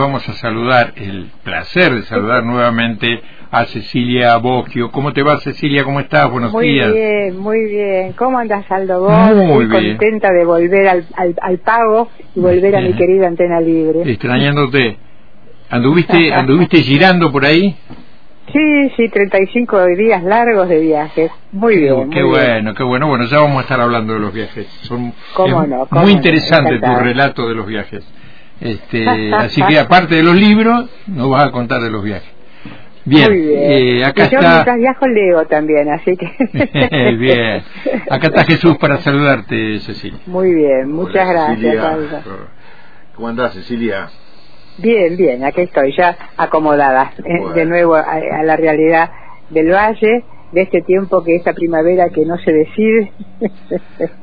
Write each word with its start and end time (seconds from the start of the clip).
vamos 0.00 0.26
a 0.28 0.32
saludar, 0.34 0.94
el 0.96 1.30
placer 1.44 1.94
de 1.94 2.02
saludar 2.02 2.42
nuevamente 2.44 3.20
a 3.50 3.66
Cecilia 3.66 4.36
Bosquio. 4.38 4.90
¿Cómo 4.90 5.12
te 5.12 5.22
va, 5.22 5.38
Cecilia? 5.40 5.84
¿Cómo 5.84 6.00
estás? 6.00 6.30
Buenos 6.30 6.58
días. 6.58 6.88
Muy 6.88 6.98
bien, 6.98 7.38
muy 7.38 7.64
bien. 7.66 8.12
¿Cómo 8.14 8.38
andas, 8.38 8.64
Aldo? 8.70 9.00
Vos? 9.00 9.34
Muy, 9.36 9.68
contenta 9.68 10.30
de 10.32 10.44
volver 10.44 10.88
al, 10.88 11.04
al, 11.40 11.58
pago 11.58 12.08
y 12.34 12.40
volver 12.40 12.76
a 12.76 12.80
mi 12.80 12.94
querida 12.94 13.26
Antena 13.26 13.60
Libre. 13.60 14.10
Extrañándote. 14.10 14.96
¿Anduviste, 15.68 16.32
anduviste 16.32 16.78
girando 16.78 17.30
por 17.30 17.44
ahí? 17.44 17.76
Sí, 18.52 18.90
sí, 18.96 19.08
35 19.08 19.86
días 19.96 20.24
largos 20.24 20.68
de 20.68 20.80
viajes. 20.80 21.30
Muy 21.52 21.76
bien. 21.76 22.10
Qué 22.10 22.22
bueno, 22.22 22.74
qué 22.74 22.82
bueno. 22.82 23.06
Bueno, 23.06 23.26
ya 23.26 23.38
vamos 23.38 23.58
a 23.58 23.60
estar 23.62 23.80
hablando 23.80 24.14
de 24.14 24.20
los 24.20 24.32
viajes. 24.32 24.66
Son 24.82 25.12
¿Cómo 25.34 25.64
no, 25.66 25.86
muy 25.90 26.10
interesante 26.12 26.80
tu 26.80 26.94
relato 26.96 27.48
de 27.48 27.54
los 27.54 27.66
viajes. 27.66 28.04
Este, 28.60 29.34
así 29.34 29.62
que 29.62 29.78
aparte 29.78 30.16
de 30.16 30.22
los 30.22 30.34
libros, 30.34 30.90
nos 31.06 31.30
vas 31.30 31.46
a 31.46 31.50
contar 31.50 31.80
de 31.80 31.90
los 31.90 32.02
viajes. 32.02 32.30
Bien, 33.04 33.28
Eh, 33.32 34.04
acá 34.04 34.26
y 34.26 34.30
yo 34.30 34.38
está. 34.38 34.52
Mientras 34.52 34.76
viajo 34.76 35.06
leo 35.06 35.46
también, 35.46 35.90
así 35.90 36.16
que. 36.16 37.16
bien. 37.18 37.62
Acá 38.10 38.26
está 38.26 38.44
Jesús 38.44 38.76
para 38.78 38.98
saludarte, 38.98 39.80
Cecilia. 39.80 40.20
Muy 40.26 40.54
bien, 40.54 40.90
muchas 40.92 41.28
gracias. 41.28 42.24
¿Cómo 43.14 43.28
andás, 43.28 43.54
Cecilia? 43.54 44.08
Bien, 44.78 45.16
bien, 45.16 45.44
aquí 45.44 45.62
estoy 45.62 45.94
ya 45.96 46.16
acomodada 46.36 47.12
eh, 47.18 47.54
de 47.54 47.64
nuevo 47.66 47.96
a, 47.96 48.42
la 48.44 48.56
realidad 48.56 49.10
del 49.50 49.70
valle, 49.70 50.24
de 50.52 50.62
este 50.62 50.82
tiempo 50.82 51.22
que 51.22 51.36
esta 51.36 51.52
primavera 51.52 52.08
que 52.10 52.24
no 52.24 52.36
se 52.38 52.52
decide. 52.52 53.12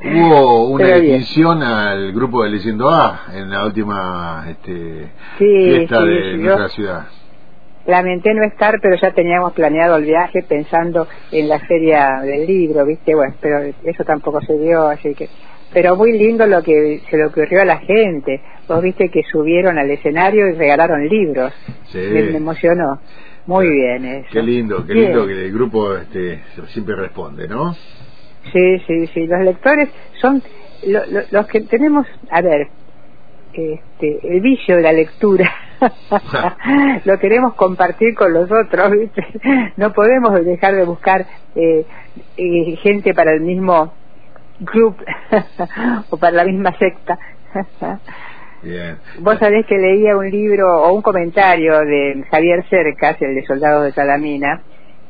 Hubo 0.04 0.68
una 0.70 0.86
distinción 0.96 1.62
al 1.62 2.12
grupo 2.12 2.44
de 2.44 2.50
Leyendo 2.50 2.90
A 2.90 3.26
en 3.34 3.50
la 3.50 3.64
última 3.64 4.46
este, 4.48 5.08
fiesta 5.38 6.02
de 6.02 6.36
nuestra 6.36 6.68
ciudad. 6.68 7.06
Lamenté 7.86 8.34
no 8.34 8.44
estar, 8.44 8.78
pero 8.82 8.96
ya 9.00 9.12
teníamos 9.12 9.54
planeado 9.54 9.96
el 9.96 10.04
viaje 10.04 10.42
pensando 10.42 11.08
en 11.32 11.48
la 11.48 11.58
feria 11.60 12.20
del 12.22 12.46
libro, 12.46 12.84
¿viste? 12.84 13.14
Bueno, 13.14 13.34
pero 13.40 13.60
eso 13.82 14.04
tampoco 14.04 14.42
se 14.42 14.58
dio, 14.58 14.88
así 14.88 15.14
que 15.14 15.28
pero 15.72 15.96
muy 15.96 16.16
lindo 16.18 16.46
lo 16.46 16.62
que 16.62 17.02
se 17.10 17.16
le 17.16 17.26
ocurrió 17.26 17.62
a 17.62 17.64
la 17.64 17.78
gente. 17.78 18.40
Vos 18.66 18.82
viste 18.82 19.10
que 19.10 19.22
subieron 19.30 19.78
al 19.78 19.90
escenario 19.90 20.48
y 20.48 20.52
regalaron 20.52 21.06
libros. 21.06 21.52
Sí. 21.86 21.98
Me, 21.98 22.36
emocionó. 22.36 23.00
Muy 23.48 23.66
bien 23.70 24.04
eso. 24.04 24.28
Qué 24.30 24.42
lindo, 24.42 24.84
qué 24.86 24.92
lindo 24.92 25.26
que 25.26 25.32
el 25.32 25.50
grupo 25.54 25.96
este, 25.96 26.42
siempre 26.66 26.94
responde, 26.94 27.48
¿no? 27.48 27.72
Sí, 28.52 28.78
sí, 28.86 29.06
sí. 29.06 29.26
Los 29.26 29.42
lectores 29.42 29.88
son 30.20 30.42
los 31.30 31.46
que 31.46 31.62
tenemos, 31.62 32.06
a 32.30 32.42
ver, 32.42 32.68
este, 33.54 34.18
el 34.22 34.42
vicio 34.42 34.76
de 34.76 34.82
la 34.82 34.92
lectura. 34.92 35.50
lo 37.06 37.18
queremos 37.18 37.54
compartir 37.54 38.14
con 38.14 38.34
los 38.34 38.50
otros, 38.52 38.90
¿viste? 38.90 39.26
No 39.78 39.94
podemos 39.94 40.44
dejar 40.44 40.74
de 40.74 40.84
buscar 40.84 41.24
eh, 41.54 41.86
eh, 42.36 42.76
gente 42.82 43.14
para 43.14 43.32
el 43.32 43.40
mismo 43.40 43.94
club 44.62 44.94
o 46.10 46.18
para 46.18 46.36
la 46.36 46.44
misma 46.44 46.76
secta. 46.76 47.18
Vos 49.20 49.38
sabés 49.38 49.66
que 49.66 49.78
leía 49.78 50.16
un 50.16 50.30
libro 50.30 50.82
o 50.82 50.92
un 50.92 51.02
comentario 51.02 51.78
de 51.80 52.24
Javier 52.30 52.64
Cercas, 52.68 53.20
el 53.22 53.34
de 53.34 53.46
Soldados 53.46 53.84
de 53.84 53.92
Salamina, 53.92 54.62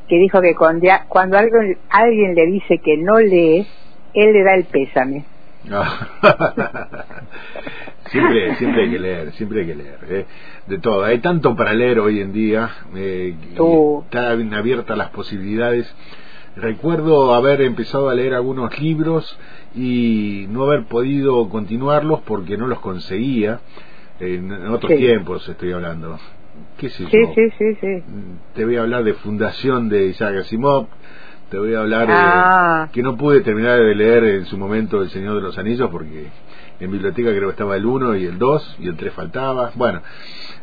que 0.09 0.17
dijo 0.17 0.41
que 0.41 0.55
cuando, 0.55 0.89
cuando 1.09 1.39
alguien, 1.39 1.79
alguien 1.91 2.35
le 2.35 2.47
dice 2.47 2.79
que 2.79 2.97
no 2.97 3.19
lee, 3.19 3.67
él 4.15 4.33
le 4.33 4.43
da 4.45 4.55
el 4.55 4.65
pésame. 4.65 5.25
siempre, 8.11 8.55
siempre 8.57 8.83
hay 8.85 8.91
que 8.91 8.99
leer, 8.99 9.33
siempre 9.33 9.61
hay 9.61 9.67
que 9.67 9.75
leer. 9.75 9.99
¿eh? 10.09 10.25
De 10.67 10.79
todo. 10.79 11.05
Hay 11.05 11.19
tanto 11.19 11.55
para 11.57 11.75
leer 11.75 12.01
hoy 12.01 12.21
en 12.21 12.33
día. 12.33 12.71
Eh, 12.95 13.35
están 14.05 14.55
abiertas 14.55 14.97
las 14.97 15.11
posibilidades 15.11 15.95
Recuerdo 16.57 17.35
haber 17.35 17.61
empezado 17.63 18.09
a 18.09 18.15
leer 18.15 18.35
algunos 18.35 18.79
libros 18.81 19.39
y 19.75 20.47
no 20.51 20.65
haber 20.65 20.85
podido 20.85 21.49
continuarlos 21.49 22.21
porque 22.23 22.57
no 22.57 22.67
los 22.67 22.81
conseguía. 22.81 23.61
En, 24.21 24.51
otros 24.69 24.97
tiempos 24.97 25.49
estoy 25.49 25.73
hablando. 25.73 26.19
¿Qué 26.77 26.89
sé 26.89 27.05
sí, 27.05 27.19
Sí, 27.35 27.51
sí, 27.57 27.75
sí. 27.81 28.03
Te 28.55 28.65
voy 28.65 28.77
a 28.77 28.81
hablar 28.81 29.05
de 29.05 29.15
Fundación 29.15 29.89
de 29.89 30.07
Isaac 30.07 30.37
Asimov. 30.39 30.89
Te 31.51 31.59
voy 31.59 31.75
a 31.75 31.81
hablar 31.81 32.09
ah. 32.11 32.89
que 32.93 33.03
no 33.03 33.17
pude 33.17 33.41
terminar 33.41 33.79
de 33.79 33.95
leer 33.95 34.25
en 34.25 34.45
su 34.47 34.59
momento 34.59 35.01
El 35.01 35.11
Señor 35.11 35.37
de 35.37 35.41
los 35.41 35.57
Anillos 35.57 35.89
porque 35.91 36.27
en 36.81 36.91
biblioteca 36.91 37.31
creo 37.31 37.49
que 37.49 37.53
estaba 37.53 37.77
el 37.77 37.87
1 37.87 38.17
y 38.17 38.27
el 38.27 38.39
2 38.39 38.77
y 38.81 38.89
el 38.89 38.97
3 38.97 39.13
faltaba. 39.13 39.73
Bueno, 39.75 40.03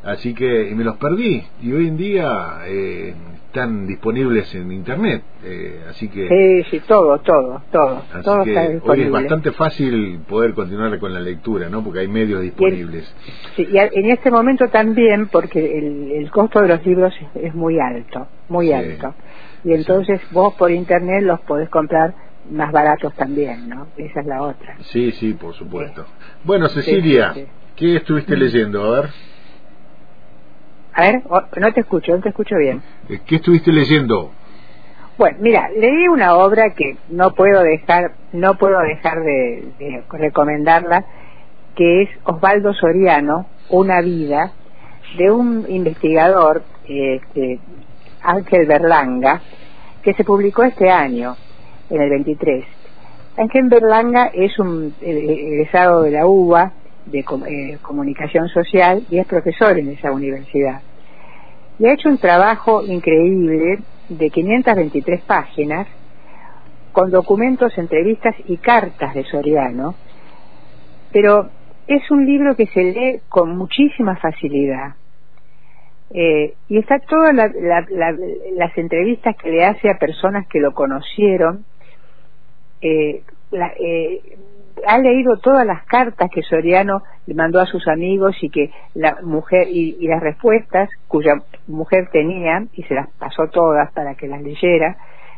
así 0.04 0.34
que 0.34 0.72
me 0.76 0.84
los 0.84 0.98
perdí 0.98 1.44
y 1.62 1.72
hoy 1.74 1.88
en 1.88 1.98
día 1.98 2.60
eh, 2.66 3.14
están 3.56 3.88
disponibles 3.88 4.54
en 4.54 4.72
internet. 4.72 5.24
Eh, 5.44 5.86
así 5.90 6.10
que. 6.10 6.28
Sí, 6.28 6.70
sí, 6.72 6.84
todo, 6.86 7.20
todo, 7.20 7.62
todo. 7.72 8.04
Así 8.14 8.52
que 8.52 8.82
hoy 8.84 9.02
es 9.04 9.12
bastante 9.12 9.52
fácil 9.52 10.20
poder 10.28 10.54
continuar 10.54 11.00
con 11.00 11.14
la 11.14 11.22
lectura, 11.22 11.70
¿no? 11.70 11.82
Porque 11.84 12.00
hay 12.00 12.08
medios 12.08 12.42
disponibles. 12.42 13.14
sí, 13.56 13.68
y 13.72 13.78
en 13.78 14.12
este 14.12 14.30
momento 14.30 14.68
también, 14.68 15.28
porque 15.28 15.78
el, 15.78 16.12
el 16.12 16.32
costo 16.32 16.62
de 16.62 16.68
los 16.68 16.86
libros 16.86 17.14
es, 17.36 17.56
muy 17.56 17.80
alto, 17.80 18.28
muy 18.50 18.74
alto. 18.74 19.14
Y 19.64 19.74
entonces 19.74 20.22
vos 20.32 20.54
por 20.56 20.72
internet 20.72 21.24
los 21.24 21.40
podés 21.42 21.70
comprar 21.70 22.14
más 22.52 22.72
baratos 22.72 23.14
también, 23.16 23.70
¿no? 23.70 23.88
Esa 23.98 24.22
es 24.22 24.26
la 24.26 24.42
otra. 24.42 24.78
Sí, 24.82 25.12
sí, 25.14 25.34
por 25.34 25.54
supuesto. 25.54 26.06
Bueno, 26.44 26.68
Cecilia, 26.70 27.34
¿qué 27.76 27.98
estuviste 27.98 28.36
mm. 28.36 28.40
leyendo? 28.40 28.84
A 28.84 29.02
ver. 29.02 29.10
A 30.94 31.02
ver, 31.02 31.24
no 31.58 31.74
te 31.74 31.82
escucho, 31.82 32.14
no 32.14 32.22
te 32.22 32.30
escucho 32.30 32.56
bien. 32.58 32.82
Eh, 33.10 33.20
¿Qué 33.26 33.36
estuviste 33.36 33.72
leyendo? 33.72 34.32
Bueno, 35.18 35.38
mira, 35.42 35.70
leí 35.70 36.08
una 36.08 36.36
obra 36.36 36.74
que 36.76 36.98
no 37.10 37.34
puedo 37.34 37.64
dejar, 37.64 38.14
no 38.34 38.56
puedo 38.56 38.80
dejar 38.80 39.22
de, 39.22 40.04
recomendarla, 40.10 41.06
que 41.76 42.04
es 42.04 42.10
Osvaldo 42.24 42.74
Soriano, 42.74 43.48
Una 43.70 44.02
vida, 44.02 44.52
de 45.18 45.32
un 45.32 45.66
investigador, 45.70 46.64
este, 46.88 47.60
Ángel 48.22 48.68
Berlanga, 48.68 49.42
que 50.04 50.14
se 50.14 50.24
publicó 50.24 50.64
este 50.64 50.90
año 50.90 51.36
en 51.90 52.02
el 52.02 52.10
23. 52.10 52.66
Ángel 53.38 53.68
Berlanga 53.70 54.28
es 54.34 54.58
un 54.60 54.94
eh, 55.02 55.50
egresado 55.52 56.04
de 56.04 56.12
la 56.12 56.26
UBA 56.26 56.72
de 57.06 57.20
eh, 57.20 57.78
Comunicación 57.82 58.48
Social 58.50 59.04
y 59.10 59.20
es 59.20 59.28
profesor 59.28 59.78
en 59.78 59.90
esa 59.90 60.12
universidad. 60.12 60.82
Y 61.78 61.86
ha 61.86 61.94
hecho 61.94 62.10
un 62.10 62.18
trabajo 62.18 62.84
increíble 62.86 63.80
de 64.10 64.30
523 64.30 65.22
páginas 65.22 65.88
con 66.94 67.12
documentos, 67.12 67.78
entrevistas 67.78 68.36
y 68.48 68.58
cartas 68.58 69.14
de 69.14 69.26
Soriano, 69.26 69.96
pero 71.12 71.50
es 71.88 72.10
un 72.10 72.26
libro 72.26 72.56
que 72.56 72.68
se 72.68 72.84
lee 72.84 73.20
con 73.28 73.58
muchísima 73.58 74.16
facilidad. 74.16 74.96
Eh, 76.12 76.54
y 76.70 76.78
está 76.78 77.00
todas 77.00 77.36
las 77.36 78.78
entrevistas 78.78 79.36
que 79.36 79.50
le 79.50 79.66
hace 79.66 79.90
a 79.90 79.98
personas 79.98 80.48
que 80.48 80.60
lo 80.60 80.74
conocieron. 80.74 81.66
Eh, 82.88 83.24
eh, 83.80 84.38
ha 84.86 85.00
leído 85.00 85.38
todas 85.38 85.66
las 85.66 85.84
cartas 85.86 86.30
que 86.32 86.44
Soriano 86.44 87.02
le 87.26 87.34
mandó 87.34 87.60
a 87.60 87.66
sus 87.66 87.88
amigos 87.88 88.36
y 88.42 88.50
que 88.52 88.70
la 88.94 89.18
mujer 89.24 89.68
y, 89.70 90.06
las 90.08 90.22
respuestas 90.22 90.90
cuya 91.08 91.34
mujer 91.66 92.10
tenía 92.12 92.64
y 92.74 92.84
se 92.84 92.94
las 92.94 93.10
pasó 93.18 93.48
todas 93.48 93.92
para 93.94 94.14
que 94.14 94.28
las 94.28 94.44
leyera. 94.44 94.98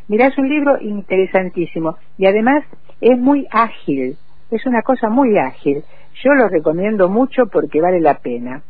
Mirá, 0.10 0.28
es 0.28 0.38
un 0.38 0.50
libro 0.50 0.78
interesantísimo 0.82 1.96
y 2.18 2.26
además 2.26 2.66
es 3.00 3.18
muy 3.18 3.48
ágil, 3.50 4.18
es 4.52 4.66
una 4.66 4.82
cosa 4.82 5.10
muy 5.10 5.38
ágil. 5.38 5.84
Yo 6.22 6.34
lo 6.34 6.50
recomiendo 6.50 7.08
mucho 7.08 7.46
porque 7.50 7.80
vale 7.80 8.02
la 8.02 8.16
pena 8.16 8.62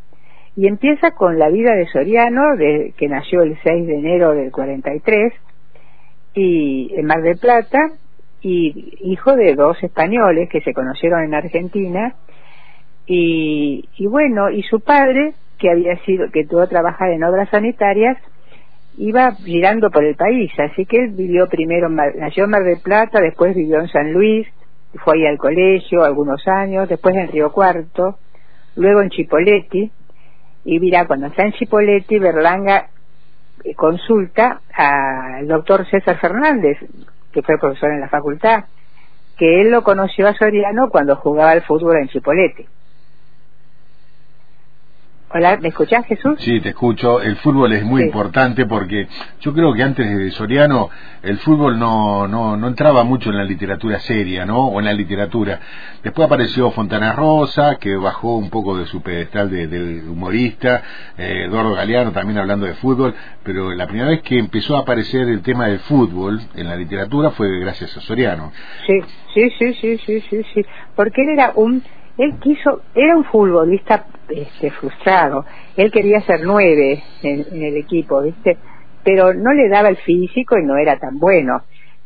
y 0.55 0.67
empieza 0.67 1.11
con 1.11 1.39
la 1.39 1.49
vida 1.49 1.73
de 1.73 1.88
Soriano, 1.88 2.56
de, 2.57 2.94
que 2.95 3.07
nació 3.07 3.41
el 3.41 3.57
6 3.63 3.88
de 3.88 3.95
enero 3.95 4.33
del 4.33 4.51
43, 4.51 5.33
y 6.35 6.94
en 6.95 7.06
Mar 7.06 7.21
del 7.21 7.38
Plata, 7.38 7.79
y 8.42 8.98
hijo 9.01 9.36
de 9.36 9.56
dos 9.56 9.81
españoles 9.84 10.50
que 10.50 10.62
se 10.62 10.74
conocieron 10.74 11.24
en 11.24 11.34
Argentina, 11.34 12.16
y, 13.06 13.88
y 13.98 14.07
bueno, 14.07 14.50
y 14.50 14.63
su 14.63 14.81
padre, 14.81 15.34
que 15.57 15.72
había 15.72 15.98
sido, 16.04 16.30
que 16.31 16.45
tuvo 16.45 16.68
trabajar 16.68 17.10
en 17.12 17.24
obras 17.24 17.50
sanitarias, 17.50 18.18
iba 18.98 19.31
girando 19.34 19.89
por 19.92 20.04
el 20.04 20.16
país, 20.16 20.51
así 20.60 20.86
que 20.86 20.98
él 20.98 21.12
vivió 21.12 21.48
primero, 21.48 21.89
nació 21.89 22.45
en 22.45 22.50
Mar 22.50 22.63
del 22.63 22.81
Plata, 22.81 23.19
después 23.22 23.56
vivió 23.56 23.80
en 23.80 23.88
San 23.88 24.12
Luis, 24.12 24.48
fue 25.04 25.18
ahí 25.18 25.25
al 25.25 25.38
colegio 25.38 26.04
algunos 26.04 26.48
años, 26.48 26.89
después 26.89 27.16
en 27.16 27.28
Río 27.30 27.51
Cuarto, 27.51 28.18
luego 28.75 29.01
en 29.01 29.10
Chipoleti, 29.10 29.92
y 30.66 30.80
mira, 30.81 31.06
cuando 31.06 31.28
está 31.28 31.44
en 31.44 31.54
Chipoletti, 31.54 32.19
Berlanga 32.19 32.89
eh, 33.63 33.74
consulta 33.74 34.60
al 34.74 35.48
doctor 35.48 35.86
César 35.89 36.19
Fernández, 36.19 36.78
que 37.38 37.44
fue 37.44 37.60
profesor 37.60 37.92
en 37.92 38.01
la 38.01 38.10
facultad, 38.10 38.63
que 39.38 39.62
él 39.62 39.69
lo 39.69 39.84
conoció 39.84 40.28
a 40.28 40.34
Soriano 40.34 40.89
cuando 40.89 41.16
jugaba 41.18 41.51
al 41.51 41.62
fútbol 41.62 41.98
en 41.98 42.07
Chipoletti. 42.07 42.66
Hola, 45.29 45.57
¿me 45.62 45.68
escuchás, 45.68 46.06
Jesús? 46.06 46.35
Sí, 46.39 46.62
te 46.62 46.69
escucho. 46.69 47.21
El 47.21 47.35
fútbol 47.38 47.74
es 47.74 47.83
muy 47.83 48.01
importante 48.01 48.65
porque 48.65 49.09
yo 49.41 49.53
creo 49.53 49.74
que 49.74 49.83
antes 49.83 50.18
de 50.18 50.31
Soriano 50.31 50.89
el 51.21 51.38
fútbol 51.39 51.77
no, 51.77 52.29
no, 52.29 52.56
no 52.56 52.68
entraba 52.68 53.03
mucho 53.03 53.29
en 53.29 53.38
la 53.38 53.44
literatura 53.44 54.00
seria, 54.00 54.45
¿no? 54.45 54.68
O 54.68 54.79
en 54.79 54.85
la 54.85 54.94
literatura. 54.94 55.59
Después 56.01 56.27
apareció 56.27 56.71
Fontana 56.71 57.12
Rosa, 57.12 57.75
que 57.75 57.97
bajó 57.97 58.38
un 58.38 58.50
poco 58.50 58.77
de 58.77 58.85
su 58.85 59.01
pedestal 59.01 59.50
de, 59.50 60.01
humorista, 60.07 60.81
eh, 61.18 61.44
Eduardo 61.47 61.74
Galeano 61.74 62.13
también 62.13 62.38
hablando 62.38 62.65
de 62.65 62.75
fútbol, 62.75 63.13
pero 63.44 63.74
la 63.74 63.85
primera 63.85 64.12
vez 64.12 64.21
que 64.21 64.39
empezó 64.39 64.77
a 64.77 64.81
aparecer 64.81 65.27
el 65.27 65.41
tema 65.41 65.68
del 65.68 65.79
fútbol 65.79 66.39
en 66.56 66.69
la 66.69 66.77
literatura 66.77 67.31
fue 67.31 67.59
gracias 67.59 67.97
a 67.97 68.00
Soriano. 68.00 68.53
Sí, 68.85 69.01
sí, 69.33 69.50
sí, 69.59 69.74
sí, 69.74 69.97
sí, 70.06 70.21
sí, 70.29 70.45
sí. 70.53 70.65
porque 70.95 71.21
él 71.21 71.31
era 71.33 71.51
un 71.53 71.83
él 72.17 72.35
quiso, 72.39 72.81
era 72.95 73.15
un 73.15 73.23
futbolista 73.25 74.05
este, 74.29 74.71
frustrado, 74.71 75.45
él 75.75 75.91
quería 75.91 76.21
ser 76.21 76.41
nueve 76.43 77.03
en, 77.21 77.63
el 77.63 77.77
equipo, 77.77 78.21
¿viste? 78.21 78.57
Pero 79.03 79.33
no 79.33 79.53
le 79.53 79.69
daba 79.69 79.89
el 79.89 79.97
físico 79.97 80.57
y 80.57 80.65
no 80.65 80.77
era 80.77 80.97
tan 80.97 81.19
bueno. 81.19 81.61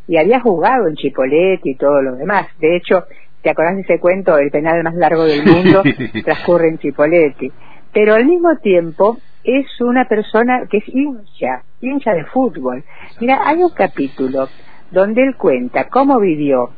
Y 0.07 0.17
había 0.17 0.41
jugado 0.41 0.87
en 0.87 0.95
Chipoletti 0.95 1.71
y 1.71 1.75
todo 1.75 2.01
lo 2.01 2.15
demás. 2.15 2.47
De 2.59 2.75
hecho, 2.75 3.05
¿te 3.41 3.49
acordás 3.49 3.75
de 3.77 3.81
ese 3.81 3.99
cuento? 3.99 4.37
El 4.37 4.51
penal 4.51 4.83
más 4.83 4.95
largo 4.95 5.23
del 5.23 5.45
mundo 5.45 5.81
transcurre 6.23 6.67
en 6.67 6.77
Chipoletti. 6.77 7.51
Pero 7.93 8.15
al 8.15 8.25
mismo 8.25 8.57
tiempo 8.57 9.17
es 9.43 9.65
una 9.79 10.05
persona 10.05 10.67
que 10.69 10.77
es 10.77 10.87
hincha, 10.89 11.63
hincha 11.79 12.13
de 12.13 12.25
fútbol. 12.25 12.83
Mira, 13.19 13.41
hay 13.45 13.63
un 13.63 13.71
capítulo 13.71 14.49
donde 14.91 15.23
él 15.23 15.35
cuenta 15.37 15.87
cómo 15.87 16.19
vivió 16.19 16.71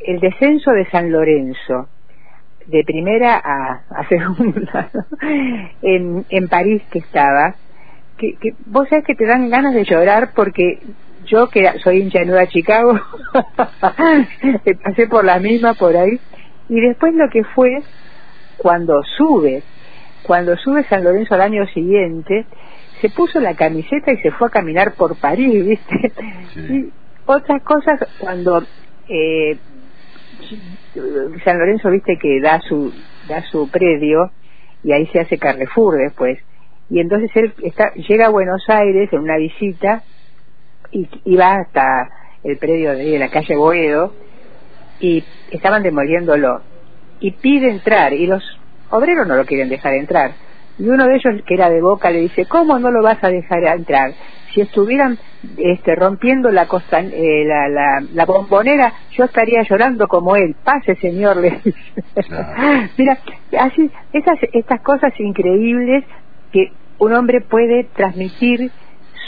el 0.00 0.20
descenso 0.20 0.70
de 0.70 0.86
San 0.90 1.10
Lorenzo 1.10 1.88
de 2.66 2.84
primera 2.84 3.36
a, 3.36 3.82
a 3.90 4.08
segunda 4.08 4.90
en, 5.82 6.24
en 6.28 6.48
París 6.48 6.82
que 6.90 6.98
estaba 6.98 7.54
que, 8.16 8.34
que 8.36 8.54
vos 8.66 8.88
sabés 8.88 9.04
que 9.04 9.14
te 9.14 9.26
dan 9.26 9.50
ganas 9.50 9.74
de 9.74 9.84
llorar 9.84 10.30
porque 10.34 10.80
yo 11.26 11.48
que 11.48 11.68
soy 11.82 12.00
hincha 12.00 12.20
de 12.20 12.26
Nueva 12.26 12.46
Chicago 12.46 12.98
pasé 14.82 15.06
por 15.08 15.24
la 15.24 15.38
misma 15.38 15.74
por 15.74 15.96
ahí. 15.96 16.18
Y 16.68 16.80
después 16.80 17.14
lo 17.14 17.28
que 17.28 17.44
fue 17.44 17.82
cuando 18.56 19.02
sube 19.16 19.62
cuando 20.22 20.56
sube 20.56 20.84
San 20.84 21.04
Lorenzo 21.04 21.34
al 21.34 21.42
año 21.42 21.66
siguiente 21.68 22.46
se 23.00 23.10
puso 23.10 23.38
la 23.38 23.54
camiseta 23.54 24.12
y 24.12 24.16
se 24.16 24.32
fue 24.32 24.48
a 24.48 24.50
caminar 24.50 24.94
por 24.94 25.14
París 25.16 25.64
viste 25.64 26.12
y 26.56 26.90
otras 27.26 27.62
cosas 27.62 28.00
cuando 28.18 28.62
eh, 29.08 29.58
San 31.44 31.58
Lorenzo, 31.58 31.90
viste 31.90 32.18
que 32.18 32.40
da 32.40 32.60
su, 32.60 32.92
da 33.28 33.42
su 33.50 33.70
predio 33.70 34.30
y 34.82 34.92
ahí 34.92 35.06
se 35.08 35.20
hace 35.20 35.38
Carrefour 35.38 35.98
después. 35.98 36.38
Y 36.88 37.00
entonces 37.00 37.30
él 37.34 37.52
está, 37.62 37.92
llega 37.94 38.26
a 38.26 38.30
Buenos 38.30 38.62
Aires 38.68 39.12
en 39.12 39.20
una 39.20 39.36
visita 39.36 40.02
y, 40.92 41.08
y 41.24 41.36
va 41.36 41.56
hasta 41.56 42.08
el 42.44 42.58
predio 42.58 42.92
de 42.94 43.18
la 43.18 43.28
calle 43.28 43.56
Boedo 43.56 44.12
y 45.00 45.24
estaban 45.50 45.82
demoliéndolo 45.82 46.62
y 47.20 47.32
pide 47.32 47.70
entrar 47.70 48.12
y 48.12 48.26
los 48.26 48.42
obreros 48.90 49.26
no 49.26 49.36
lo 49.36 49.44
quieren 49.44 49.68
dejar 49.68 49.94
entrar 49.94 50.32
y 50.78 50.88
uno 50.88 51.06
de 51.06 51.16
ellos 51.16 51.42
que 51.46 51.54
era 51.54 51.70
de 51.70 51.80
Boca 51.80 52.10
le 52.10 52.20
dice 52.20 52.46
¿cómo 52.46 52.78
no 52.78 52.90
lo 52.90 53.02
vas 53.02 53.22
a 53.22 53.28
dejar 53.28 53.64
entrar? 53.64 54.12
Si 54.56 54.62
estuvieran 54.62 55.18
este, 55.58 55.94
rompiendo 55.94 56.50
la, 56.50 56.66
costa, 56.66 57.00
eh, 57.00 57.44
la, 57.44 57.68
la, 57.68 58.02
la, 58.14 58.24
bombonera, 58.24 58.90
yo 59.12 59.24
estaría 59.24 59.62
llorando 59.68 60.08
como 60.08 60.34
él. 60.34 60.56
Pase, 60.64 60.96
señor, 60.96 61.36
le 61.36 61.60
dice. 61.62 61.74
Mira, 62.96 63.18
así, 63.60 63.90
esas, 64.14 64.38
estas 64.54 64.80
cosas 64.80 65.12
increíbles 65.20 66.04
que 66.52 66.72
un 66.98 67.12
hombre 67.12 67.42
puede 67.42 67.84
transmitir 67.84 68.70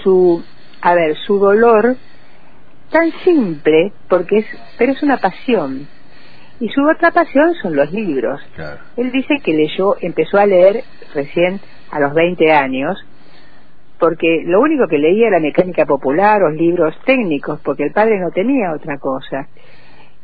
su, 0.03 0.43
a 0.81 0.95
ver, 0.95 1.15
su 1.27 1.39
dolor 1.39 1.97
tan 2.91 3.13
simple, 3.23 3.93
porque 4.09 4.39
es, 4.39 4.47
pero 4.79 4.93
es 4.93 5.03
una 5.03 5.19
pasión. 5.19 5.87
Y 6.59 6.71
su 6.71 6.83
otra 6.89 7.11
pasión 7.11 7.55
son 7.61 7.77
los 7.77 7.93
libros. 7.93 8.41
Él 8.97 9.13
dice 9.13 9.41
que 9.45 9.53
leyó, 9.53 9.97
empezó 10.01 10.39
a 10.39 10.47
leer 10.47 10.85
recién 11.15 11.61
a 11.91 12.01
los 12.01 12.15
20 12.15 12.51
años, 12.51 12.99
porque 13.99 14.43
lo 14.45 14.61
único 14.61 14.87
que 14.87 14.99
leía 14.99 15.29
era 15.29 15.41
mecánica 15.41 15.85
popular 15.85 16.43
o 16.43 16.51
libros 16.51 16.95
técnicos, 17.05 17.61
porque 17.61 17.85
el 17.85 17.93
padre 17.93 18.19
no 18.21 18.31
tenía 18.31 18.73
otra 18.73 18.99
cosa. 18.99 19.49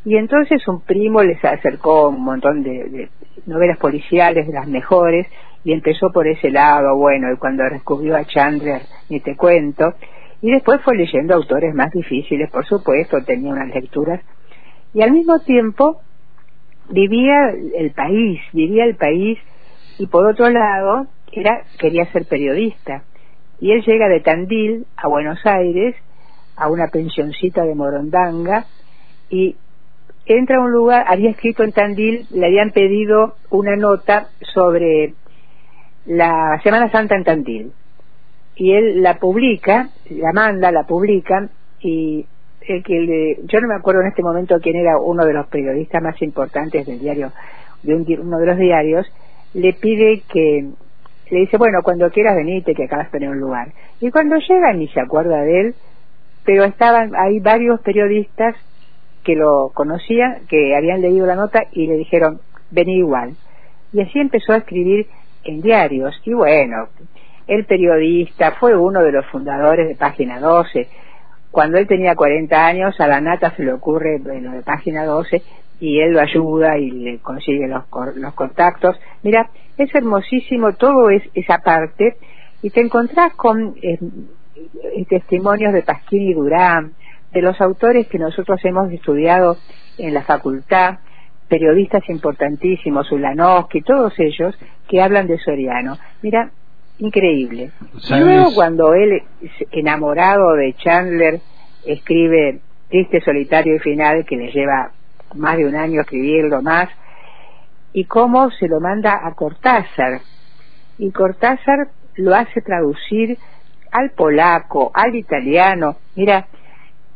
Y 0.05 0.17
entonces 0.17 0.67
un 0.69 0.83
primo 0.83 1.23
les 1.23 1.43
acercó 1.45 2.09
un 2.09 2.23
montón 2.23 2.63
de, 2.63 3.09
novelas 3.47 3.79
policiales, 3.79 4.47
de 4.47 4.53
las 4.53 4.69
mejores, 4.69 5.27
y 5.65 5.73
empezó 5.73 6.13
por 6.13 6.27
ese 6.27 6.51
lado, 6.51 6.97
bueno, 6.97 7.33
y 7.33 7.37
cuando 7.37 7.65
descubrió 7.65 8.17
a 8.17 8.25
Chandler, 8.25 8.83
ni 9.09 9.21
te 9.21 9.35
cuento, 9.35 9.95
y 10.43 10.51
después 10.51 10.81
fue 10.83 10.95
leyendo 10.95 11.35
autores 11.35 11.75
más 11.75 11.91
difíciles, 11.91 12.51
por 12.51 12.67
supuesto, 12.67 13.25
tenía 13.25 13.51
unas 13.51 13.75
lecturas, 13.75 14.21
y 14.93 15.03
al 15.03 15.11
mismo 15.11 15.41
tiempo 15.41 16.01
vivía 16.91 17.51
el 17.77 17.93
país, 17.93 18.41
vivía 18.53 18.85
el 18.85 18.97
país, 18.97 19.39
y 19.99 20.07
por 20.07 20.27
otro 20.27 20.51
lado, 20.51 21.07
era, 21.33 21.63
quería 21.79 22.05
ser 22.13 22.27
periodista 22.27 23.03
y 23.61 23.73
él 23.73 23.83
llega 23.87 24.09
de 24.09 24.21
Tandil 24.21 24.87
a 24.97 25.09
Buenos 25.09 25.39
Aires, 25.45 25.95
a 26.57 26.69
una 26.69 26.89
pensioncita 26.89 27.65
de 27.65 27.75
Morondanga, 27.75 28.67
y 29.31 29.57
entra 30.27 30.59
a 30.59 30.61
un 30.61 30.73
lugar, 30.73 31.05
había 31.09 31.31
escrito 31.31 31.63
en 31.63 31.73
Tandil, 31.73 32.27
le 32.31 32.47
habían 32.47 32.71
pedido 32.71 33.37
una 33.51 33.77
nota 33.77 34.29
sobre 34.55 35.15
la 36.07 36.61
Semana 36.63 36.91
Santa 36.91 37.17
en 37.17 37.25
Tandil. 37.25 37.73
Y 38.57 38.73
él 38.73 39.03
la 39.03 39.19
publica, 39.19 39.91
la 40.11 40.33
manda, 40.33 40.71
la 40.71 40.85
publica, 40.85 41.49
y 41.81 42.25
el 42.67 42.83
que 42.83 43.01
le, 43.01 43.37
yo 43.47 43.61
no 43.61 43.69
me 43.69 43.75
acuerdo 43.75 44.01
en 44.01 44.09
este 44.09 44.23
momento 44.23 44.59
quién 44.61 44.77
era 44.77 44.99
uno 44.99 45.25
de 45.25 45.33
los 45.33 45.47
periodistas 45.49 46.03
más 46.03 46.21
importantes 46.23 46.87
del 46.87 47.01
diario, 47.01 47.33
de 47.83 47.95
uno 47.95 48.39
de 48.39 48.47
los 48.47 48.59
diarios, 48.59 49.07
le 49.55 49.73
pide 49.75 50.23
que 50.33 50.71
le 51.31 51.41
dice, 51.41 51.57
bueno, 51.57 51.83
cuando 51.83 52.11
quieras 52.11 52.37
venite, 52.37 52.75
que 52.75 52.85
acabas 52.85 53.07
de 53.07 53.19
tener 53.19 53.31
un 53.31 53.41
lugar. 53.41 53.69
Y 54.01 54.11
cuando 54.11 54.37
llega 54.37 54.73
ni 54.73 54.89
se 54.89 55.01
acuerda 55.01 55.43
de 55.43 55.61
él, 55.61 55.75
pero 56.45 56.65
estaban 56.65 57.13
hay 57.17 57.41
varios 57.41 57.81
periodistas 57.81 58.55
que 59.25 59.35
lo 59.35 59.71
conocían, 59.73 60.47
que 60.49 60.77
habían 60.77 61.01
leído 61.01 61.27
la 61.27 61.35
nota 61.35 61.65
y 61.73 61.87
le 61.87 61.97
dijeron, 61.97 62.41
vení 62.71 62.99
igual. 62.99 63.37
Y 63.93 64.03
así 64.03 64.19
empezó 64.19 64.53
a 64.53 64.59
escribir 64.59 65.07
en 65.45 65.63
diarios. 65.63 66.15
Y 66.25 66.35
bueno, 66.35 66.89
el 67.47 67.65
periodista 67.65 68.53
fue 68.53 68.77
uno 68.77 69.03
de 69.03 69.13
los 69.13 69.25
fundadores 69.27 69.89
de 69.89 69.95
Página 69.95 70.41
12. 70.41 70.89
Cuando 71.51 71.79
él 71.79 71.87
tenía 71.87 72.15
40 72.15 72.67
años, 72.67 73.01
a 73.01 73.07
la 73.07 73.21
nata 73.21 73.55
se 73.57 73.63
le 73.63 73.73
ocurre 73.73 74.19
lo 74.19 74.51
de 74.51 74.63
Página 74.63 75.05
12 75.05 75.43
y 75.81 76.01
él 76.01 76.13
lo 76.13 76.21
ayuda 76.21 76.79
y 76.79 76.91
le 76.91 77.19
consigue 77.19 77.69
los, 77.69 77.85
los 78.17 78.35
contactos. 78.35 78.97
Mira, 79.23 79.51
es 79.77 79.95
hermosísimo 79.95 80.73
todo 80.75 81.11
es 81.11 81.23
esa 81.35 81.59
parte 81.59 82.17
y 82.63 82.71
te 82.71 82.81
encontrás 82.81 83.35
con 83.35 83.75
eh, 83.83 83.99
testimonios 85.09 85.73
de 85.73 85.83
Pasquín 85.83 86.31
y 86.31 86.35
Durán, 86.35 86.93
de 87.33 87.43
los 87.43 87.61
autores 87.61 88.07
que 88.07 88.19
nosotros 88.19 88.61
hemos 88.65 88.91
estudiado 88.93 89.57
en 89.99 90.15
la 90.15 90.23
facultad, 90.23 90.99
periodistas 91.49 92.09
importantísimos, 92.09 93.11
Ulanowski, 93.13 93.83
todos 93.83 94.15
ellos 94.19 94.57
que 94.89 95.03
hablan 95.03 95.27
de 95.27 95.39
Soriano. 95.39 95.99
Mira, 96.23 96.51
increíble. 96.99 97.73
Y 98.09 98.15
luego 98.21 98.55
cuando 98.55 98.95
él, 98.95 99.23
enamorado 99.73 100.55
de 100.55 100.73
Chandler, 100.75 101.41
escribe 101.85 102.61
Triste, 102.89 103.21
Solitario 103.21 103.77
y 103.77 103.81
Final, 103.81 104.25
que 104.25 104.37
le 104.37 104.53
lleva 104.53 104.93
más 105.35 105.57
de 105.57 105.67
un 105.67 105.77
año 105.77 106.01
escribirlo 106.01 106.63
más, 106.63 106.89
y 107.93 108.05
cómo 108.05 108.51
se 108.51 108.69
lo 108.69 108.81
manda 108.81 109.21
a 109.23 109.33
Cortázar. 109.35 110.21
Y 110.99 111.11
Cortázar 111.11 111.89
lo 112.17 112.35
hace 112.35 112.61
traducir 112.61 113.39
al 113.93 114.11
polaco, 114.11 114.91
al 114.95 115.15
italiano. 115.15 115.97
Mira, 116.17 116.47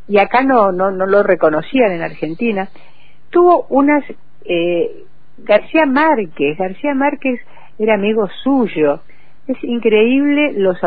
y 0.06 0.18
acá 0.18 0.42
no, 0.42 0.72
no, 0.72 0.90
no 0.90 1.06
lo 1.06 1.22
reconocían 1.22 1.92
en 1.92 2.02
Argentina. 2.02 2.68
Tuvo 3.30 3.66
unas... 3.68 4.04
Eh, 4.44 5.04
García 5.38 5.86
Márquez, 5.86 6.58
García 6.58 6.94
Márquez 6.94 7.40
era 7.78 7.94
amigo 7.94 8.28
suyo. 8.42 9.00
Es 9.46 9.62
increíble 9.62 10.52
los 10.54 10.78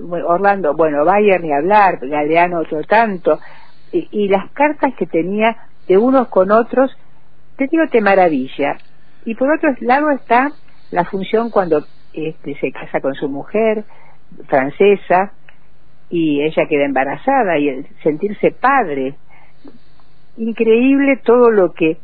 Orlando, 0.00 0.74
bueno, 0.74 1.04
Bayer 1.04 1.40
ni 1.40 1.52
hablar, 1.52 1.98
Galeano 2.00 2.60
otro 2.60 2.82
tanto, 2.84 3.40
y, 3.92 4.28
las 4.28 4.50
cartas 4.50 4.94
que 4.94 5.06
tenía 5.06 5.56
de 5.88 5.96
unos 5.98 6.28
con 6.28 6.50
otros, 6.50 6.90
te 7.56 7.66
digo, 7.66 7.84
te 7.90 8.00
maravilla. 8.00 8.76
Y 9.24 9.34
por 9.34 9.52
otro 9.52 9.70
lado 9.80 10.10
está 10.10 10.52
la 10.90 11.04
función 11.04 11.50
cuando 11.50 11.84
este, 12.12 12.54
se 12.56 12.72
casa 12.72 13.00
con 13.00 13.14
su 13.14 13.28
mujer 13.28 13.84
francesa 14.46 15.32
y 16.08 16.42
ella 16.42 16.66
queda 16.68 16.84
embarazada 16.84 17.58
y 17.58 17.68
el 17.68 17.86
sentirse 18.02 18.52
padre. 18.52 19.14
Increíble 20.36 21.20
todo 21.24 21.50
lo 21.50 21.72
que 21.72 21.98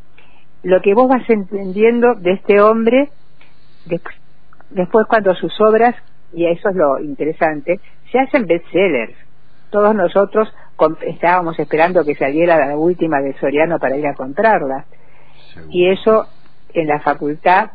lo 0.62 0.80
que 0.80 0.94
vos 0.94 1.08
vas 1.08 1.28
entendiendo 1.28 2.14
de 2.14 2.32
este 2.34 2.60
hombre 2.60 3.10
después 4.70 5.06
cuando 5.08 5.34
sus 5.34 5.60
obras, 5.60 5.94
y 6.32 6.46
eso 6.46 6.68
es 6.68 6.76
lo 6.76 7.00
interesante, 7.00 7.80
se 8.10 8.18
hacen 8.18 8.46
bestsellers. 8.46 9.14
Todos 9.72 9.94
nosotros 9.94 10.52
estábamos 11.00 11.58
esperando 11.58 12.04
que 12.04 12.14
saliera 12.14 12.58
la 12.58 12.76
última 12.76 13.20
de 13.20 13.32
Soriano 13.38 13.78
para 13.78 13.96
ir 13.96 14.06
a 14.06 14.14
comprarla. 14.14 14.84
Y 15.70 15.88
eso 15.88 16.26
en 16.74 16.88
la 16.88 17.00
facultad 17.00 17.70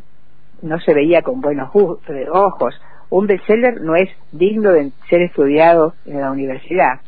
no 0.61 0.79
se 0.79 0.93
veía 0.93 1.23
con 1.23 1.41
buenos 1.41 1.69
eh, 1.75 2.27
ojos. 2.31 2.79
Un 3.09 3.25
bestseller 3.25 3.81
no 3.81 3.95
es 3.95 4.09
digno 4.31 4.71
de 4.71 4.91
ser 5.09 5.21
estudiado 5.23 5.95
en 6.05 6.21
la 6.21 6.29
universidad. 6.29 7.01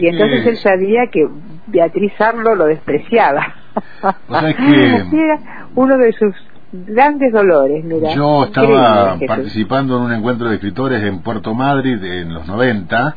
Y 0.00 0.06
entonces 0.06 0.46
él 0.46 0.56
sabía 0.58 1.08
que 1.10 1.28
Beatriz 1.66 2.12
Arlo 2.20 2.54
lo 2.54 2.66
despreciaba. 2.66 3.54
Era 5.12 5.66
uno 5.74 5.98
de 5.98 6.12
sus 6.12 6.34
grandes 6.72 7.32
dolores, 7.32 7.84
mira. 7.84 8.14
Yo 8.14 8.44
estaba 8.44 9.18
participando 9.26 9.96
en 9.96 10.02
un 10.04 10.12
encuentro 10.12 10.48
de 10.48 10.54
escritores 10.54 11.02
en 11.02 11.20
Puerto 11.20 11.54
Madrid 11.54 12.02
en 12.02 12.32
los 12.32 12.46
90 12.46 13.16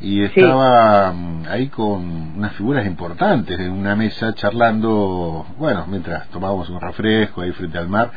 y 0.00 0.22
estaba 0.22 1.12
mm, 1.12 1.42
ahí 1.50 1.68
con 1.68 2.36
unas 2.36 2.52
figuras 2.52 2.86
importantes 2.86 3.58
en 3.58 3.72
una 3.72 3.96
mesa 3.96 4.34
charlando, 4.34 5.46
bueno, 5.58 5.86
mientras 5.88 6.28
tomábamos 6.28 6.68
un 6.70 6.80
refresco 6.80 7.42
ahí 7.42 7.52
frente 7.52 7.78
al 7.78 7.88
mar, 7.88 8.10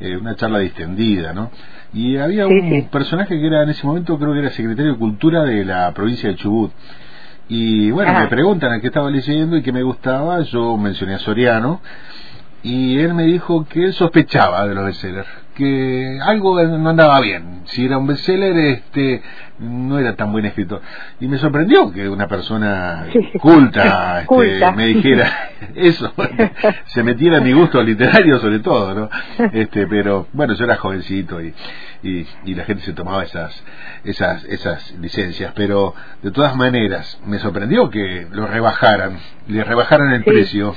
eh, 0.00 0.16
una 0.16 0.34
charla 0.34 0.58
distendida, 0.58 1.32
¿no? 1.32 1.50
Y 1.92 2.16
había 2.16 2.46
un 2.46 2.88
personaje 2.90 3.38
que 3.40 3.46
era 3.46 3.62
en 3.62 3.70
ese 3.70 3.86
momento, 3.86 4.18
creo 4.18 4.32
que 4.32 4.40
era 4.40 4.50
secretario 4.50 4.92
de 4.92 4.98
Cultura 4.98 5.44
de 5.44 5.64
la 5.64 5.92
provincia 5.92 6.28
de 6.28 6.36
Chubut. 6.36 6.72
Y 7.48 7.92
bueno, 7.92 8.12
me 8.12 8.26
preguntan 8.26 8.72
a 8.72 8.80
qué 8.80 8.88
estaba 8.88 9.08
leyendo 9.08 9.56
y 9.56 9.62
qué 9.62 9.72
me 9.72 9.82
gustaba, 9.84 10.40
yo 10.40 10.76
mencioné 10.76 11.14
a 11.14 11.18
Soriano 11.20 11.80
y 12.66 12.98
él 12.98 13.14
me 13.14 13.22
dijo 13.22 13.64
que 13.68 13.84
él 13.84 13.92
sospechaba 13.92 14.66
de 14.66 14.74
los 14.74 14.86
bestsellers, 14.86 15.28
que 15.54 16.18
algo 16.20 16.60
no 16.64 16.90
andaba 16.90 17.20
bien. 17.20 17.60
Si 17.66 17.84
era 17.84 17.96
un 17.96 18.08
bestseller, 18.08 18.56
este, 18.56 19.22
no 19.60 20.00
era 20.00 20.16
tan 20.16 20.32
buen 20.32 20.46
escritor. 20.46 20.82
Y 21.20 21.28
me 21.28 21.38
sorprendió 21.38 21.92
que 21.92 22.08
una 22.08 22.26
persona 22.26 23.06
culta, 23.40 24.22
este, 24.42 24.72
me 24.72 24.86
dijera 24.86 25.50
eso, 25.76 26.12
se 26.86 27.04
metiera 27.04 27.38
en 27.38 27.44
mi 27.44 27.52
gusto 27.52 27.80
literario 27.80 28.40
sobre 28.40 28.58
todo, 28.58 28.94
¿no? 28.96 29.10
Este, 29.52 29.86
pero 29.86 30.26
bueno, 30.32 30.54
yo 30.54 30.64
era 30.64 30.74
jovencito 30.74 31.40
y, 31.40 31.54
y, 32.02 32.54
la 32.56 32.64
gente 32.64 32.82
se 32.82 32.94
tomaba 32.94 33.22
esas, 33.22 33.62
esas, 34.02 34.42
esas 34.46 34.90
licencias, 35.00 35.52
pero 35.54 35.94
de 36.20 36.32
todas 36.32 36.56
maneras 36.56 37.16
me 37.26 37.38
sorprendió 37.38 37.90
que 37.90 38.26
lo 38.32 38.48
rebajaran, 38.48 39.20
le 39.46 39.62
rebajaran 39.62 40.10
el 40.14 40.24
precio 40.24 40.74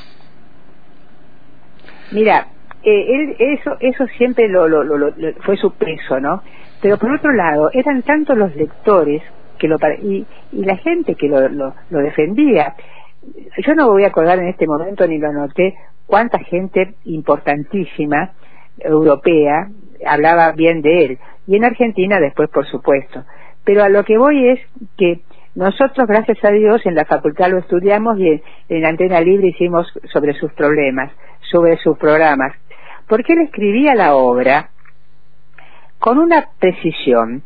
Mira, 2.12 2.48
eh, 2.84 3.06
él, 3.08 3.36
eso, 3.40 3.78
eso 3.80 4.08
siempre 4.18 4.48
lo, 4.48 4.68
lo, 4.68 4.84
lo, 4.84 5.14
fue 5.42 5.58
su 5.58 5.72
peso, 5.74 6.20
¿no? 6.20 6.42
Pero 6.82 6.98
por 6.98 7.12
otro 7.12 7.32
lado, 7.34 7.70
eran 7.74 8.02
tantos 8.04 8.38
los 8.38 8.56
lectores 8.56 9.22
que 9.58 9.68
lo 9.68 9.78
y, 10.02 10.26
y 10.52 10.64
la 10.64 10.78
gente 10.78 11.16
que 11.16 11.28
lo, 11.28 11.48
lo, 11.50 11.76
lo 11.90 12.00
defendía. 12.00 12.76
Yo 13.58 13.76
no 13.76 13.90
voy 13.90 14.06
a 14.06 14.08
acordar 14.08 14.40
en 14.40 14.48
este 14.48 14.66
momento 14.66 15.06
ni 15.06 15.18
lo 15.18 15.28
anoté 15.30 15.76
cuánta 16.06 16.40
gente 16.40 16.96
importantísima 17.04 18.32
europea 18.80 19.70
hablaba 20.06 20.52
bien 20.54 20.82
de 20.82 21.06
él 21.06 21.20
y 21.48 21.58
en 21.58 21.66
Argentina 21.66 22.20
después 22.20 22.50
por 22.50 22.66
supuesto 22.66 23.24
pero 23.64 23.84
a 23.84 23.90
lo 23.90 24.04
que 24.06 24.18
voy 24.18 24.48
es 24.50 24.60
que 24.98 25.22
nosotros, 25.60 26.08
gracias 26.08 26.42
a 26.46 26.52
Dios, 26.52 26.86
en 26.86 26.96
la 26.96 27.04
facultad 27.04 27.50
lo 27.50 27.58
estudiamos 27.58 28.18
y 28.18 28.42
en, 28.70 28.86
Antena 28.86 29.20
Libre 29.20 29.50
hicimos 29.50 29.92
sobre 30.10 30.34
sus 30.36 30.54
problemas, 30.54 31.12
sobre 31.52 31.76
sus 31.80 31.98
programas, 31.98 32.56
porque 33.10 33.34
él 33.34 33.42
escribía 33.42 33.94
la 33.94 34.16
obra 34.16 34.70
con 36.00 36.18
una 36.18 36.48
precisión 36.60 37.44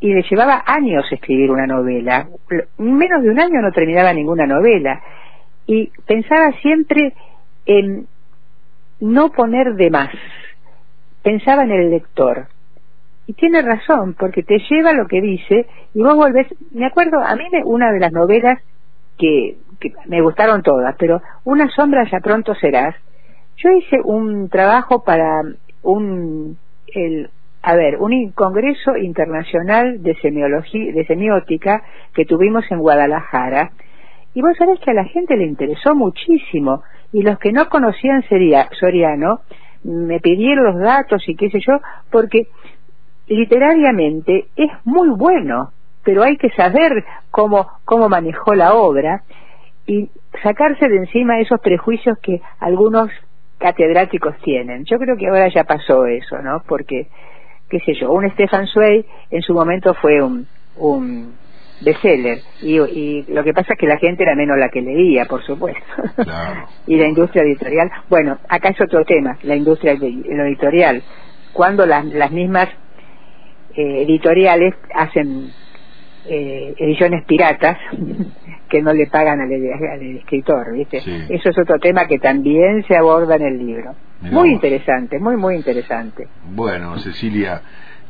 y 0.00 0.12
le 0.12 0.22
llevaba 0.28 0.64
años 0.66 1.06
escribir 1.10 1.50
una 1.50 1.66
novela. 1.66 2.28
Menos 2.76 3.22
de 3.22 3.30
un 3.30 3.40
año 3.40 3.62
no 3.62 3.72
terminaba 3.72 4.12
ninguna 4.12 4.44
novela. 4.46 5.00
Y 5.66 5.90
pensaba 6.06 6.52
siempre 6.60 7.14
en 7.64 8.06
no 9.00 9.30
poner 9.30 9.76
de 9.76 9.88
más. 9.88 10.10
Pensaba 11.22 11.62
en 11.62 11.70
el 11.70 11.90
lector. 11.90 12.48
Y 13.26 13.32
tiene 13.34 13.60
razón, 13.62 14.14
porque 14.14 14.42
te 14.42 14.58
lleva 14.70 14.92
lo 14.92 15.06
que 15.06 15.20
dice 15.20 15.66
y 15.94 16.02
vos 16.02 16.14
volvés. 16.14 16.46
Me 16.72 16.86
acuerdo, 16.86 17.18
a 17.20 17.34
mí 17.34 17.44
me, 17.50 17.64
una 17.64 17.90
de 17.92 17.98
las 17.98 18.12
novelas 18.12 18.62
que, 19.18 19.56
que 19.80 19.92
me 20.06 20.20
gustaron 20.20 20.62
todas, 20.62 20.94
pero 20.98 21.20
Una 21.44 21.68
sombra 21.70 22.04
ya 22.10 22.20
pronto 22.20 22.54
serás. 22.54 22.94
Yo 23.56 23.70
hice 23.70 24.00
un 24.04 24.48
trabajo 24.48 25.02
para 25.02 25.42
un, 25.82 26.56
el, 26.88 27.30
a 27.62 27.74
ver, 27.74 27.96
un 27.98 28.30
congreso 28.30 28.96
internacional 28.96 30.00
de 30.00 30.14
semiología, 30.22 30.92
de 30.92 31.04
semiótica 31.04 31.82
que 32.14 32.24
tuvimos 32.24 32.64
en 32.70 32.78
Guadalajara. 32.78 33.72
Y 34.34 34.42
vos 34.42 34.56
sabés 34.56 34.78
que 34.80 34.92
a 34.92 34.94
la 34.94 35.04
gente 35.04 35.36
le 35.36 35.46
interesó 35.46 35.94
muchísimo. 35.96 36.82
Y 37.12 37.22
los 37.22 37.38
que 37.40 37.50
no 37.50 37.68
conocían 37.68 38.22
sería 38.28 38.68
Soriano, 38.78 39.40
me 39.82 40.20
pidieron 40.20 40.64
los 40.64 40.78
datos 40.78 41.28
y 41.28 41.34
qué 41.34 41.50
sé 41.50 41.58
yo, 41.60 41.78
porque 42.10 42.46
literariamente 43.26 44.46
es 44.56 44.70
muy 44.84 45.08
bueno, 45.10 45.72
pero 46.04 46.22
hay 46.22 46.36
que 46.36 46.50
saber 46.50 47.04
cómo, 47.30 47.66
cómo 47.84 48.08
manejó 48.08 48.54
la 48.54 48.74
obra 48.74 49.22
y 49.86 50.10
sacarse 50.42 50.88
de 50.88 50.96
encima 50.96 51.40
esos 51.40 51.60
prejuicios 51.60 52.18
que 52.22 52.40
algunos 52.60 53.10
catedráticos 53.58 54.36
tienen. 54.42 54.84
Yo 54.84 54.98
creo 54.98 55.16
que 55.16 55.28
ahora 55.28 55.48
ya 55.48 55.64
pasó 55.64 56.06
eso, 56.06 56.38
¿no? 56.42 56.62
Porque, 56.66 57.08
qué 57.68 57.80
sé 57.80 57.94
yo, 57.94 58.12
un 58.12 58.30
Stefan 58.32 58.66
Zweig 58.66 59.06
en 59.30 59.42
su 59.42 59.54
momento 59.54 59.94
fue 59.94 60.22
un, 60.22 60.46
un 60.76 61.34
bestseller 61.80 62.38
y, 62.62 62.78
y 62.80 63.24
lo 63.28 63.44
que 63.44 63.52
pasa 63.52 63.74
es 63.74 63.78
que 63.78 63.86
la 63.86 63.98
gente 63.98 64.22
era 64.22 64.34
menos 64.34 64.56
la 64.58 64.68
que 64.68 64.82
leía, 64.82 65.24
por 65.24 65.42
supuesto. 65.42 65.80
y 66.86 66.96
la 66.96 67.08
industria 67.08 67.42
editorial, 67.42 67.90
bueno, 68.08 68.38
acá 68.48 68.68
es 68.68 68.80
otro 68.80 69.04
tema, 69.04 69.38
la 69.42 69.56
industria 69.56 69.92
editorial. 69.92 71.02
Cuando 71.52 71.86
las, 71.86 72.04
las 72.06 72.30
mismas 72.30 72.68
eh, 73.76 74.02
editoriales 74.02 74.74
hacen 74.94 75.52
eh, 76.28 76.74
ediciones 76.78 77.24
piratas 77.24 77.78
que 78.68 78.82
no 78.82 78.92
le 78.92 79.06
pagan 79.06 79.40
al, 79.40 79.52
escritor, 80.16 80.72
¿viste? 80.72 80.98
Eso 81.28 81.50
es 81.50 81.58
otro 81.58 81.78
tema 81.78 82.06
que 82.06 82.18
también 82.18 82.84
se 82.88 82.96
aborda 82.96 83.36
en 83.36 83.42
el 83.42 83.58
libro. 83.58 83.94
muy 84.22 84.50
interesante, 84.50 85.18
muy, 85.18 85.36
muy 85.36 85.54
interesante. 85.56 86.26
Bueno, 86.50 86.98
Cecilia, 86.98 87.62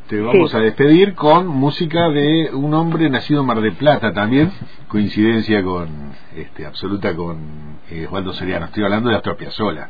te 0.09 0.21
vamos 0.21 0.55
a 0.55 0.61
despedir 0.61 1.15
con 1.15 1.49
música 1.49 2.09
de 2.11 2.51
un 2.53 2.75
hombre 2.75 3.11
nacido 3.11 3.41
en 3.41 3.47
Mar 3.47 3.61
del 3.61 3.73
Plata 3.73 4.13
también, 4.13 4.53
coincidencia 4.89 5.63
con 5.63 5.89
este, 6.37 6.65
absoluta 6.65 7.15
con 7.15 7.77
eh, 7.91 8.07
Osvaldo 8.07 8.33
Seriano. 8.33 8.67
Estoy 8.67 8.85
hablando 8.85 9.11
de 9.11 9.17
Astor 9.17 9.37
Piazzolla. 9.37 9.89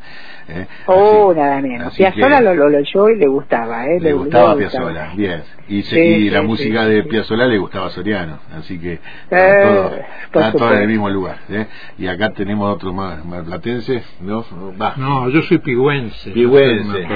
¿eh? 0.49 0.67
Oh, 0.87 1.35
nada 1.35 1.61
menos. 1.61 1.95
Piazzolla 1.95 2.41
lo, 2.41 2.55
lo 2.55 2.69
leyó 2.69 3.09
y 3.09 3.19
le 3.19 3.27
gustaba. 3.27 3.87
¿eh? 3.87 4.01
Le, 4.01 4.13
gustaba 4.13 4.57
Piazzolla, 4.57 5.13
bien. 5.15 5.43
Y, 5.69 6.31
la 6.31 6.43
música 6.43 6.87
de 6.87 7.03
Piazzolla 7.05 7.47
le 7.47 7.59
gustaba 7.59 7.87
a 7.87 7.91
Soriano. 7.91 8.39
Así 8.57 8.79
que 8.79 9.01
eh, 9.31 10.05
está 10.27 10.53
todo, 10.53 10.73
en 10.73 10.83
el 10.83 10.89
mismo 10.89 11.11
lugar. 11.11 11.39
¿eh? 11.49 11.67
Y 11.99 12.07
acá 12.07 12.31
tenemos 12.31 12.73
otro 12.73 12.93
más 12.93 13.25
marplatense, 13.25 14.05
¿no? 14.21 14.45
No, 14.97 15.29
yo 15.29 15.43
soy 15.43 15.59
pigüense. 15.59 16.31
Pigüense, 16.31 17.07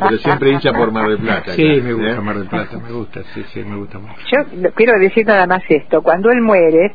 pero 0.00 0.18
siempre 0.18 0.50
hincha 0.50 0.72
por 0.72 0.92
Mar 0.92 1.08
del 1.08 1.18
Plata. 1.18 1.52
Sí, 1.52 1.62
me 1.62 1.94
gusta 1.94 2.20
Mar 2.20 2.38
del 2.38 2.43
Plata, 2.43 2.43
me 2.50 2.92
gusta, 2.92 3.22
sí, 3.34 3.44
sí, 3.52 3.64
me 3.64 3.76
gusta 3.76 3.98
mucho. 3.98 4.14
Yo 4.30 4.72
quiero 4.74 4.98
decir 4.98 5.26
nada 5.26 5.46
más 5.46 5.62
esto. 5.68 6.02
Cuando 6.02 6.30
él 6.30 6.40
muere 6.40 6.92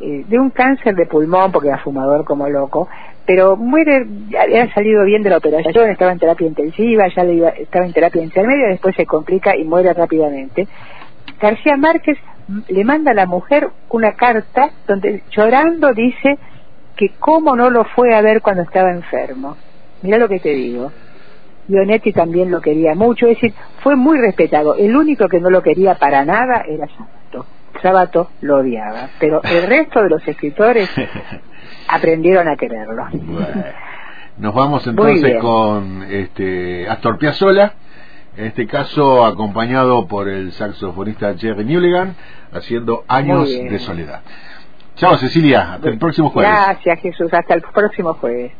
eh, 0.00 0.24
de 0.26 0.38
un 0.38 0.50
cáncer 0.50 0.94
de 0.94 1.06
pulmón, 1.06 1.52
porque 1.52 1.68
era 1.68 1.78
fumador 1.78 2.24
como 2.24 2.48
loco, 2.48 2.88
pero 3.26 3.56
muere, 3.56 4.06
había 4.40 4.72
salido 4.72 5.04
bien 5.04 5.22
de 5.22 5.30
la 5.30 5.38
operación, 5.38 5.90
estaba 5.90 6.12
en 6.12 6.18
terapia 6.18 6.46
intensiva, 6.46 7.06
ya 7.08 7.24
le 7.24 7.34
iba, 7.34 7.48
estaba 7.50 7.86
en 7.86 7.92
terapia 7.92 8.22
intermedia, 8.22 8.68
después 8.68 8.94
se 8.96 9.06
complica 9.06 9.56
y 9.56 9.64
muere 9.64 9.92
rápidamente. 9.92 10.66
García 11.40 11.76
Márquez 11.76 12.18
le 12.68 12.84
manda 12.84 13.12
a 13.12 13.14
la 13.14 13.26
mujer 13.26 13.68
una 13.90 14.12
carta 14.12 14.70
donde 14.86 15.22
llorando 15.30 15.92
dice 15.92 16.38
que 16.96 17.10
cómo 17.18 17.56
no 17.56 17.70
lo 17.70 17.84
fue 17.84 18.14
a 18.14 18.20
ver 18.20 18.42
cuando 18.42 18.62
estaba 18.62 18.90
enfermo. 18.90 19.56
Mira 20.02 20.18
lo 20.18 20.28
que 20.28 20.40
te 20.40 20.50
digo. 20.50 20.90
Leonetti 21.70 22.12
también 22.12 22.50
lo 22.50 22.60
quería 22.60 22.94
mucho, 22.94 23.26
es 23.26 23.36
decir, 23.36 23.54
fue 23.82 23.96
muy 23.96 24.18
respetado. 24.18 24.74
El 24.74 24.96
único 24.96 25.28
que 25.28 25.40
no 25.40 25.50
lo 25.50 25.62
quería 25.62 25.94
para 25.94 26.24
nada 26.24 26.64
era 26.68 26.86
Sábato. 26.88 27.46
Sábato 27.82 28.30
lo 28.42 28.58
odiaba, 28.58 29.08
pero 29.18 29.42
el 29.42 29.66
resto 29.66 30.02
de 30.02 30.10
los 30.10 30.26
escritores 30.26 30.90
aprendieron 31.88 32.48
a 32.48 32.56
quererlo. 32.56 33.06
Nos 34.38 34.54
vamos 34.54 34.86
entonces 34.86 35.38
con 35.40 36.02
este 36.02 36.88
Astor 36.88 37.18
Piazzolla, 37.18 37.74
en 38.36 38.46
este 38.46 38.66
caso 38.66 39.24
acompañado 39.26 40.08
por 40.08 40.28
el 40.28 40.52
saxofonista 40.52 41.34
Jerry 41.36 41.64
Mulligan, 41.64 42.16
haciendo 42.52 43.04
Años 43.06 43.48
de 43.48 43.78
Soledad. 43.78 44.22
Chao 44.96 45.16
Cecilia, 45.16 45.74
hasta 45.74 45.88
el 45.88 45.98
próximo 45.98 46.30
jueves. 46.30 46.50
Gracias 46.50 47.00
Jesús, 47.00 47.32
hasta 47.32 47.54
el 47.54 47.62
próximo 47.62 48.14
jueves. 48.14 48.52